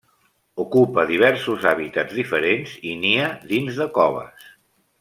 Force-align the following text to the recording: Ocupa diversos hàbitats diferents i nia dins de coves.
Ocupa 0.61 1.03
diversos 1.11 1.67
hàbitats 1.73 2.17
diferents 2.21 2.73
i 2.93 2.95
nia 3.05 3.29
dins 3.53 3.79
de 3.83 3.89
coves. 4.01 4.51